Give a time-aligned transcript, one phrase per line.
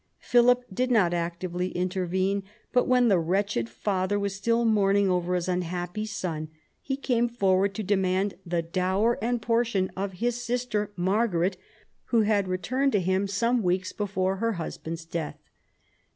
[0.17, 2.41] Philip did not actively intervene,
[2.73, 6.49] but when the wretched father was still mourning over his unhappy son,
[6.81, 11.55] he came forward to demand the dower and portion of his sister Margaret,
[12.05, 15.37] who had returned to him some weeks before her husband's death.